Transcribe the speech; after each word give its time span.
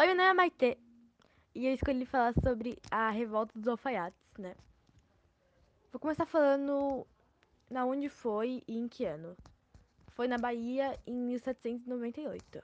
Oi, 0.00 0.06
meu 0.06 0.14
nome 0.14 0.28
é 0.28 0.32
Maite 0.32 0.78
e 1.56 1.66
eu 1.66 1.74
escolhi 1.74 2.06
falar 2.06 2.32
sobre 2.34 2.78
a 2.88 3.10
revolta 3.10 3.52
dos 3.58 3.66
alfaiates, 3.66 4.38
né? 4.38 4.54
Vou 5.90 5.98
começar 5.98 6.24
falando 6.24 7.04
na 7.68 7.84
onde 7.84 8.08
foi 8.08 8.62
e 8.68 8.78
em 8.78 8.86
que 8.86 9.04
ano. 9.04 9.36
Foi 10.10 10.28
na 10.28 10.38
Bahia 10.38 10.96
em 11.04 11.16
1798. 11.16 12.62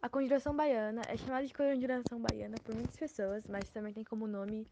A 0.00 0.08
Conjuração 0.08 0.54
Baiana 0.54 1.02
é 1.08 1.16
chamada 1.16 1.44
de 1.44 1.52
Conjuração 1.52 2.20
Baiana 2.20 2.54
por 2.62 2.76
muitas 2.76 2.94
pessoas, 2.94 3.44
mas 3.48 3.68
também 3.70 3.92
tem 3.92 4.04
como 4.04 4.28
nome 4.28 4.64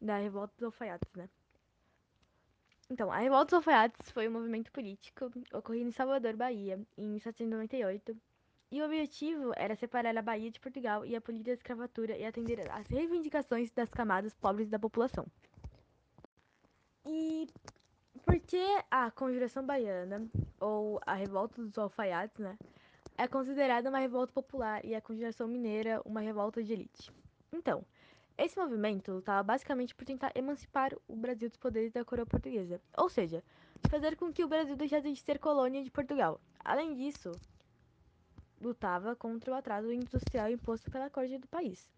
da 0.00 0.16
Revolta 0.18 0.54
dos 0.54 0.66
Alfaiates, 0.66 1.12
né? 1.16 1.28
Então, 2.88 3.10
a 3.10 3.18
Revolta 3.18 3.46
dos 3.46 3.54
Alfaiates 3.54 4.12
foi 4.12 4.28
um 4.28 4.32
movimento 4.32 4.70
político 4.70 5.28
ocorrido 5.52 5.88
em 5.88 5.90
Salvador, 5.90 6.36
Bahia, 6.36 6.80
em 6.96 7.08
1798 7.08 8.16
e 8.70 8.80
o 8.80 8.84
objetivo 8.84 9.52
era 9.56 9.76
separar 9.76 10.16
a 10.16 10.22
Bahia 10.22 10.50
de 10.50 10.60
Portugal 10.60 11.04
e 11.04 11.14
abolir 11.14 11.48
a 11.50 11.54
escravatura 11.54 12.16
e 12.16 12.24
atender 12.24 12.70
às 12.70 12.86
reivindicações 12.86 13.70
das 13.70 13.90
camadas 13.90 14.34
pobres 14.34 14.68
da 14.68 14.78
população. 14.78 15.26
E 17.06 17.46
por 18.24 18.40
que 18.40 18.64
a 18.90 19.10
Conjuração 19.10 19.64
Baiana, 19.64 20.26
ou 20.58 21.00
a 21.06 21.14
Revolta 21.14 21.62
dos 21.62 21.76
Alfaiates, 21.76 22.38
né, 22.38 22.56
é 23.16 23.28
considerada 23.28 23.90
uma 23.90 23.98
revolta 23.98 24.32
popular 24.32 24.84
e 24.84 24.94
a 24.94 25.00
Conjuração 25.00 25.46
Mineira 25.46 26.00
uma 26.04 26.20
revolta 26.20 26.62
de 26.62 26.72
elite? 26.72 27.12
Então, 27.52 27.84
esse 28.36 28.58
movimento 28.58 29.12
lutava 29.12 29.42
basicamente 29.44 29.94
por 29.94 30.04
tentar 30.04 30.32
emancipar 30.34 30.92
o 31.06 31.14
Brasil 31.14 31.48
dos 31.48 31.56
poderes 31.56 31.92
da 31.92 32.04
coroa 32.04 32.26
portuguesa, 32.26 32.80
ou 32.96 33.08
seja, 33.08 33.44
fazer 33.88 34.16
com 34.16 34.32
que 34.32 34.42
o 34.42 34.48
Brasil 34.48 34.74
deixasse 34.74 35.12
de 35.12 35.20
ser 35.20 35.38
colônia 35.38 35.84
de 35.84 35.90
Portugal. 35.90 36.40
Além 36.64 36.94
disso, 36.94 37.30
lutava 38.64 39.14
contra 39.14 39.52
o 39.52 39.54
atraso 39.54 39.92
industrial 39.92 40.50
imposto 40.50 40.90
pela 40.90 41.10
corte 41.10 41.38
do 41.38 41.46
país. 41.46 41.90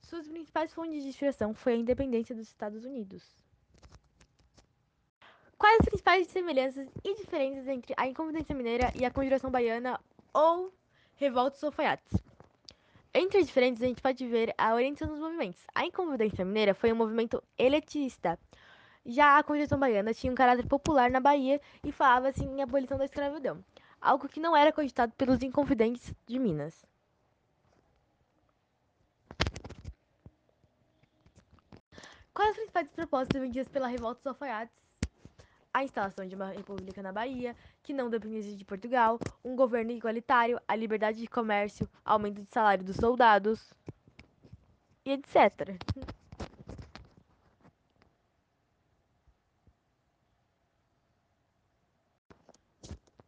Suas 0.00 0.26
principais 0.26 0.74
fontes 0.74 1.02
de 1.02 1.08
inspiração 1.08 1.54
foi 1.54 1.74
a 1.74 1.76
independência 1.76 2.34
dos 2.34 2.48
Estados 2.48 2.84
Unidos. 2.84 3.22
Quais 5.56 5.78
as 5.80 5.86
principais 5.86 6.26
semelhanças 6.26 6.88
e 7.04 7.14
diferenças 7.14 7.68
entre 7.68 7.94
a 7.96 8.08
Inconfidência 8.08 8.54
Mineira 8.54 8.92
e 8.96 9.04
a 9.04 9.10
Conjuração 9.12 9.50
Baiana 9.50 10.00
ou 10.34 10.72
Revolta 11.14 11.52
dos 11.52 11.64
Alfaiates? 11.64 12.20
Entre 13.14 13.38
as 13.38 13.46
diferenças, 13.46 13.84
a 13.84 13.86
gente 13.86 14.02
pode 14.02 14.26
ver 14.26 14.52
a 14.58 14.74
orientação 14.74 15.14
dos 15.14 15.22
movimentos. 15.22 15.64
A 15.72 15.86
Inconfidência 15.86 16.44
Mineira 16.44 16.74
foi 16.74 16.92
um 16.92 16.96
movimento 16.96 17.40
elitista. 17.56 18.36
Já 19.06 19.38
a 19.38 19.42
Conjuração 19.44 19.78
Baiana 19.78 20.12
tinha 20.12 20.32
um 20.32 20.36
caráter 20.36 20.66
popular 20.66 21.10
na 21.10 21.20
Bahia 21.20 21.60
e 21.84 21.92
falava-se 21.92 22.44
em 22.44 22.60
abolição 22.60 22.98
da 22.98 23.04
escravidão 23.04 23.62
algo 24.02 24.28
que 24.28 24.40
não 24.40 24.56
era 24.56 24.72
cogitado 24.72 25.12
pelos 25.12 25.40
inconfidentes 25.42 26.12
de 26.26 26.38
Minas. 26.38 26.84
Quais 32.34 32.50
as 32.50 32.56
principais 32.56 32.88
propostas 32.88 33.40
vendidas 33.40 33.68
pela 33.68 33.86
Revolta 33.86 34.20
dos 34.20 34.26
Alfaiates? 34.26 34.74
A 35.72 35.84
instalação 35.84 36.26
de 36.26 36.34
uma 36.34 36.48
república 36.48 37.02
na 37.02 37.12
Bahia, 37.12 37.56
que 37.82 37.92
não 37.92 38.10
dependesse 38.10 38.56
de 38.56 38.64
Portugal, 38.64 39.18
um 39.44 39.54
governo 39.54 39.90
igualitário, 39.90 40.60
a 40.66 40.74
liberdade 40.74 41.18
de 41.18 41.26
comércio, 41.26 41.88
aumento 42.04 42.42
de 42.42 42.50
salário 42.50 42.84
dos 42.84 42.96
soldados 42.96 43.72
e 45.04 45.12
etc. 45.12 45.78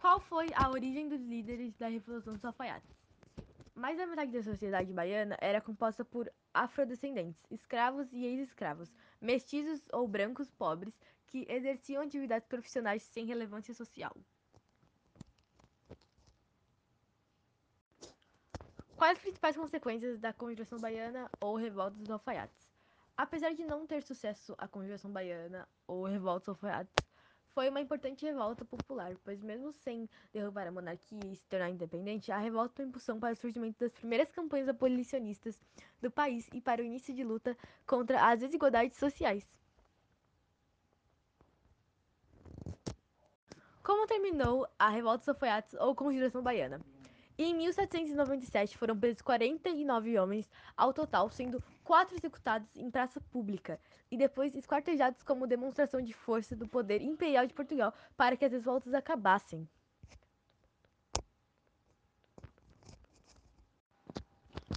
Qual 0.00 0.20
foi 0.20 0.46
a 0.54 0.70
origem 0.70 1.08
dos 1.08 1.20
líderes 1.20 1.76
da 1.76 1.88
Revolução 1.88 2.32
dos 2.32 2.44
Alfaiates? 2.44 2.88
Mais 3.74 3.98
da 3.98 4.06
metade 4.06 4.30
da 4.30 4.42
sociedade 4.42 4.92
baiana 4.92 5.36
era 5.40 5.60
composta 5.60 6.04
por 6.04 6.30
afrodescendentes, 6.54 7.44
escravos 7.50 8.12
e 8.12 8.24
ex-escravos, 8.24 8.92
mestiços 9.20 9.82
ou 9.92 10.06
brancos 10.06 10.50
pobres 10.52 10.96
que 11.26 11.44
exerciam 11.48 12.02
atividades 12.02 12.46
profissionais 12.48 13.02
sem 13.02 13.26
relevância 13.26 13.74
social. 13.74 14.16
Quais 18.96 19.16
as 19.16 19.22
principais 19.22 19.56
consequências 19.56 20.18
da 20.18 20.32
Conjuração 20.32 20.78
Baiana 20.78 21.30
ou 21.40 21.56
Revolta 21.56 21.96
dos 21.96 22.10
Alfaiates? 22.10 22.68
Apesar 23.16 23.52
de 23.52 23.64
não 23.64 23.86
ter 23.86 24.02
sucesso 24.02 24.54
a 24.58 24.68
Conjuração 24.68 25.12
Baiana 25.12 25.68
ou 25.86 26.04
Revolta 26.04 26.40
dos 26.40 26.48
Alfaiates, 26.48 26.94
foi 27.58 27.70
uma 27.70 27.80
importante 27.80 28.24
revolta 28.24 28.64
popular, 28.64 29.16
pois 29.24 29.42
mesmo 29.42 29.72
sem 29.72 30.08
derrubar 30.32 30.68
a 30.68 30.70
monarquia 30.70 31.18
e 31.26 31.34
se 31.34 31.44
tornar 31.48 31.68
independente, 31.68 32.30
a 32.30 32.38
revolta 32.38 32.76
foi 32.76 32.84
impulsão 32.84 33.18
para 33.18 33.32
o 33.32 33.36
surgimento 33.36 33.80
das 33.80 33.90
primeiras 33.90 34.30
campanhas 34.30 34.68
abolicionistas 34.68 35.60
do 36.00 36.08
país 36.08 36.48
e 36.52 36.60
para 36.60 36.80
o 36.80 36.84
início 36.84 37.12
de 37.12 37.24
luta 37.24 37.56
contra 37.84 38.24
as 38.30 38.38
desigualdades 38.38 38.96
sociais. 38.96 39.44
Como 43.82 44.06
terminou 44.06 44.64
a 44.78 44.88
Revolta 44.88 45.18
dos 45.18 45.28
Alfaiates 45.30 45.74
ou 45.80 45.96
Conjuração 45.96 46.40
Baiana? 46.40 46.80
Em 47.40 47.54
1797 47.54 48.76
foram 48.76 48.98
presos 48.98 49.22
49 49.22 50.18
homens 50.18 50.50
ao 50.76 50.92
total, 50.92 51.30
sendo 51.30 51.62
quatro 51.84 52.16
executados 52.16 52.68
em 52.74 52.90
praça 52.90 53.20
pública 53.30 53.78
e 54.10 54.16
depois 54.16 54.56
esquartejados 54.56 55.22
como 55.22 55.46
demonstração 55.46 56.02
de 56.02 56.12
força 56.12 56.56
do 56.56 56.66
poder 56.66 57.00
imperial 57.00 57.46
de 57.46 57.54
Portugal 57.54 57.94
para 58.16 58.36
que 58.36 58.44
as 58.44 58.50
revoltas 58.50 58.92
acabassem. 58.92 59.68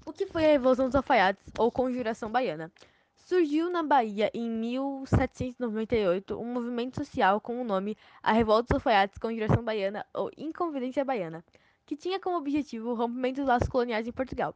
O 0.05 0.13
que 0.13 0.27
foi 0.27 0.45
a 0.45 0.49
Revolução 0.49 0.85
dos 0.85 0.95
Alfaiates 0.95 1.43
ou 1.57 1.71
Conjuração 1.71 2.31
Baiana? 2.31 2.71
Surgiu 3.15 3.71
na 3.71 3.81
Bahia 3.81 4.29
em 4.35 4.47
1798 4.47 6.39
um 6.39 6.45
movimento 6.45 6.97
social 6.97 7.41
com 7.41 7.59
o 7.59 7.63
nome 7.63 7.97
A 8.21 8.31
Revolta 8.31 8.67
dos 8.67 8.75
Alfaiates 8.75 9.17
Conjuração 9.17 9.63
Baiana 9.63 10.05
ou 10.13 10.29
Inconfidência 10.37 11.03
Baiana 11.03 11.43
que 11.85 11.95
tinha 11.95 12.19
como 12.19 12.37
objetivo 12.37 12.89
o 12.89 12.93
rompimento 12.93 13.41
dos 13.41 13.47
laços 13.47 13.69
coloniais 13.69 14.07
em 14.07 14.11
Portugal. 14.11 14.55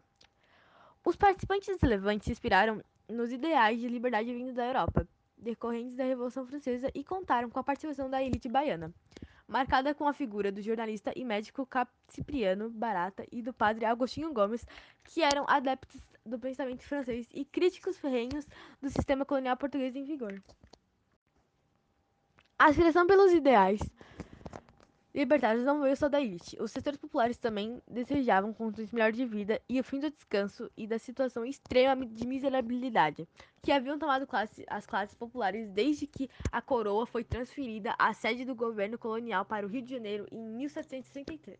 Os 1.03 1.15
participantes 1.15 1.77
relevantes 1.81 2.25
se 2.25 2.31
inspiraram 2.31 2.83
nos 3.07 3.31
ideais 3.31 3.79
de 3.79 3.87
liberdade 3.87 4.33
vindos 4.33 4.55
da 4.55 4.65
Europa, 4.65 5.07
decorrentes 5.37 5.95
da 5.95 6.03
Revolução 6.03 6.45
Francesa, 6.45 6.89
e 6.93 7.03
contaram 7.03 7.49
com 7.49 7.59
a 7.59 7.63
participação 7.63 8.09
da 8.09 8.23
elite 8.23 8.49
baiana, 8.49 8.93
marcada 9.47 9.93
com 9.93 10.07
a 10.07 10.13
figura 10.13 10.51
do 10.51 10.61
jornalista 10.61 11.11
e 11.15 11.23
médico 11.23 11.67
Cipriano 12.09 12.69
Barata 12.69 13.25
e 13.31 13.41
do 13.41 13.53
padre 13.53 13.85
Agostinho 13.85 14.33
Gomes, 14.33 14.65
que 15.03 15.21
eram 15.21 15.45
adeptos 15.47 16.01
do 16.25 16.39
pensamento 16.39 16.81
francês 16.81 17.27
e 17.31 17.45
críticos 17.45 17.97
ferrenhos 17.97 18.47
do 18.81 18.89
sistema 18.89 19.25
colonial 19.25 19.55
português 19.55 19.95
em 19.95 20.03
vigor. 20.03 20.41
A 22.57 22.65
aspiração 22.65 23.05
pelos 23.05 23.31
ideais 23.31 23.79
libertários 25.15 25.63
não 25.63 25.81
veio 25.81 25.95
só 25.95 26.09
da 26.09 26.19
elite. 26.19 26.61
Os 26.61 26.71
setores 26.71 26.99
populares 26.99 27.37
também 27.37 27.81
desejavam 27.89 28.53
condições 28.53 28.91
melhor 28.91 29.13
de 29.13 29.25
vida 29.25 29.61
e 29.69 29.79
o 29.79 29.83
fim 29.83 29.97
do 29.97 30.11
descanso 30.11 30.69
e 30.75 30.85
da 30.85 30.99
situação 30.99 31.45
extrema 31.45 32.05
de 32.05 32.27
miserabilidade 32.27 33.25
que 33.61 33.71
haviam 33.71 33.97
tomado 33.97 34.27
classe, 34.27 34.65
as 34.67 34.85
classes 34.85 35.15
populares 35.15 35.69
desde 35.69 36.05
que 36.05 36.29
a 36.51 36.61
coroa 36.61 37.05
foi 37.05 37.23
transferida 37.23 37.95
à 37.97 38.13
sede 38.13 38.43
do 38.43 38.53
governo 38.53 38.97
colonial 38.97 39.45
para 39.45 39.65
o 39.65 39.69
Rio 39.69 39.81
de 39.81 39.89
Janeiro 39.89 40.27
em 40.29 40.37
1763. 40.37 41.57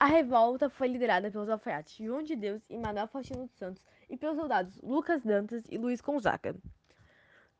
A 0.00 0.06
revolta 0.06 0.70
foi 0.70 0.88
liderada 0.88 1.30
pelos 1.30 1.50
alfaiates 1.50 1.96
João 1.96 2.22
de 2.22 2.34
Deus 2.34 2.62
e 2.70 2.78
Manuel 2.78 3.08
Faustino 3.08 3.44
dos 3.44 3.56
Santos 3.56 3.82
e 4.08 4.16
pelos 4.16 4.36
soldados 4.36 4.80
Lucas 4.82 5.22
Dantas 5.22 5.64
e 5.70 5.76
Luiz 5.76 6.00
Gonzaga. 6.00 6.56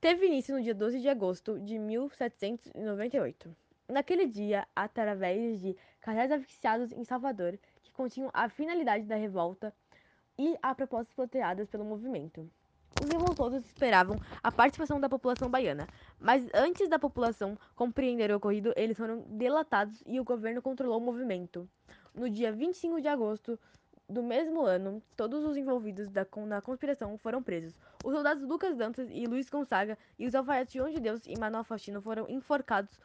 Teve 0.00 0.26
início 0.26 0.56
no 0.56 0.62
dia 0.62 0.74
12 0.74 1.00
de 1.00 1.08
agosto 1.10 1.60
de 1.60 1.78
1798. 1.78 3.63
Naquele 3.88 4.26
dia, 4.26 4.66
através 4.74 5.60
de 5.60 5.76
cartazes 6.00 6.38
oficiados 6.38 6.92
em 6.92 7.04
Salvador, 7.04 7.58
que 7.82 7.92
continham 7.92 8.30
a 8.32 8.48
finalidade 8.48 9.04
da 9.04 9.14
revolta 9.14 9.74
e 10.38 10.56
a 10.62 10.74
propostas 10.74 11.14
pleiteadas 11.14 11.68
pelo 11.68 11.84
movimento. 11.84 12.50
Os 13.02 13.10
revoltosos 13.10 13.64
esperavam 13.66 14.16
a 14.42 14.50
participação 14.50 14.98
da 14.98 15.08
população 15.08 15.50
baiana, 15.50 15.86
mas 16.18 16.48
antes 16.54 16.88
da 16.88 16.98
população 16.98 17.58
compreender 17.74 18.30
o 18.30 18.36
ocorrido, 18.36 18.72
eles 18.76 18.96
foram 18.96 19.20
delatados 19.28 20.02
e 20.06 20.18
o 20.18 20.24
governo 20.24 20.62
controlou 20.62 20.98
o 20.98 21.04
movimento. 21.04 21.68
No 22.14 22.30
dia 22.30 22.52
25 22.52 23.02
de 23.02 23.08
agosto 23.08 23.58
do 24.08 24.22
mesmo 24.22 24.62
ano, 24.62 25.02
todos 25.16 25.44
os 25.44 25.56
envolvidos 25.56 26.08
da, 26.08 26.26
na 26.46 26.62
conspiração 26.62 27.18
foram 27.18 27.42
presos. 27.42 27.78
Os 28.02 28.14
soldados 28.14 28.44
Lucas 28.44 28.76
Dantas 28.76 29.08
e 29.10 29.26
Luiz 29.26 29.50
Gonzaga 29.50 29.98
e 30.18 30.26
os 30.26 30.34
alfaiates 30.34 30.72
João 30.72 30.90
de 30.90 31.00
Deus 31.00 31.26
e 31.26 31.38
Manuel 31.38 31.64
Faustino 31.64 32.00
foram 32.00 32.28
enforcados 32.28 32.98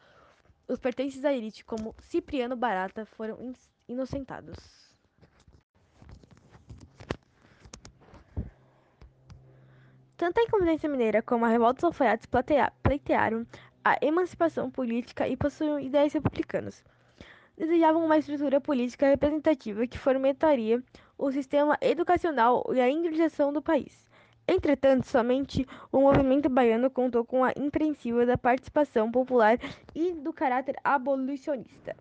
os 0.70 0.78
pertences 0.78 1.24
à 1.24 1.32
elite, 1.32 1.64
como 1.64 1.94
Cipriano 1.98 2.54
Barata, 2.54 3.04
foram 3.04 3.52
inocentados. 3.88 4.56
Tanto 10.16 10.38
a 10.38 10.42
Inconfidência 10.42 10.88
Mineira 10.88 11.22
como 11.22 11.44
a 11.44 11.48
Revolta 11.48 11.76
dos 11.76 11.84
Alfaiates 11.84 12.28
pleitearam 12.82 13.46
a 13.84 13.96
emancipação 14.02 14.70
política 14.70 15.26
e 15.26 15.36
possuíam 15.36 15.80
ideias 15.80 16.12
republicanas. 16.12 16.84
desejavam 17.56 18.04
uma 18.04 18.18
estrutura 18.18 18.60
política 18.60 19.08
representativa 19.08 19.86
que 19.86 19.98
fomentaria 19.98 20.82
o 21.18 21.32
sistema 21.32 21.76
educacional 21.80 22.64
e 22.72 22.80
a 22.80 22.88
industrialização 22.88 23.52
do 23.52 23.60
país. 23.60 24.09
Entretanto, 24.52 25.06
somente 25.06 25.64
o 25.92 26.00
movimento 26.00 26.48
baiano 26.48 26.90
contou 26.90 27.24
com 27.24 27.44
a 27.44 27.52
imprensível 27.56 28.26
da 28.26 28.36
participação 28.36 29.08
popular 29.08 29.56
e 29.94 30.10
do 30.10 30.32
caráter 30.32 30.74
abolicionista. 30.82 31.96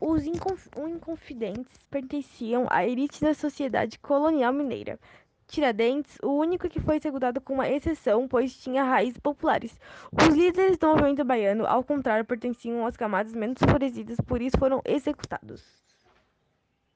Os 0.00 0.24
inconf 0.24 0.68
inconfidentes 0.76 1.76
pertenciam 1.90 2.68
à 2.70 2.86
elite 2.86 3.20
da 3.20 3.34
sociedade 3.34 3.98
colonial 3.98 4.52
mineira. 4.52 5.00
Tiradentes, 5.48 6.16
o 6.22 6.28
único 6.28 6.68
que 6.68 6.78
foi 6.78 6.98
executado 6.98 7.40
com 7.40 7.54
uma 7.54 7.68
exceção, 7.68 8.28
pois 8.28 8.54
tinha 8.54 8.84
raízes 8.84 9.18
populares. 9.18 9.76
Os 10.12 10.28
líderes 10.28 10.78
do 10.78 10.86
movimento 10.86 11.24
baiano, 11.24 11.66
ao 11.66 11.82
contrário, 11.82 12.24
pertenciam 12.24 12.86
às 12.86 12.96
camadas 12.96 13.34
menos 13.34 13.58
favorecidas, 13.58 14.16
por 14.20 14.40
isso 14.40 14.56
foram 14.56 14.80
executados. 14.84 15.89